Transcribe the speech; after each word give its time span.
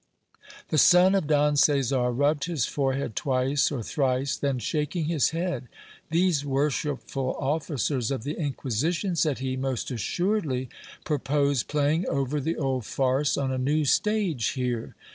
The 0.69 0.79
son 0.79 1.13
of 1.13 1.27
Don 1.27 1.55
Caesar 1.55 2.09
rubbed 2.09 2.45
his 2.45 2.65
forehead 2.65 3.15
twice 3.15 3.71
or 3.71 3.83
thrice, 3.83 4.35
then 4.35 4.57
shaking 4.57 5.05
his 5.05 5.29
head, 5.29 5.67
These 6.09 6.43
worshipful 6.43 7.35
officers 7.39 8.09
of 8.09 8.23
the 8.23 8.33
Inquisition, 8.35 9.15
said 9.15 9.37
he, 9.37 9.55
most 9.55 9.91
assuredly 9.91 10.69
pur 11.05 11.19
pose 11.19 11.61
playing 11.61 12.07
over 12.09 12.39
the 12.41 12.57
old 12.57 12.83
farce 12.83 13.37
on 13.37 13.51
a 13.51 13.59
new 13.59 13.85
stage 13.85 14.47
here. 14.53 14.95